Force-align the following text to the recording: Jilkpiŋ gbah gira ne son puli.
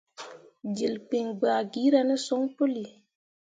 Jilkpiŋ 0.77 1.25
gbah 1.39 1.61
gira 1.73 2.01
ne 2.07 2.15
son 2.25 2.43
puli. 2.55 2.85